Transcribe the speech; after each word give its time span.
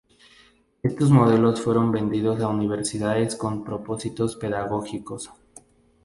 Estos 0.81 1.11
modelos 1.11 1.61
fueron 1.61 1.91
vendidos 1.91 2.41
a 2.41 2.47
universidades 2.47 3.35
con 3.35 3.63
propósitos 3.63 4.35
pedagógicos. 4.35 5.29